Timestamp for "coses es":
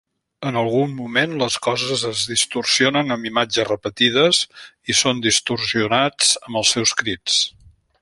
1.67-2.23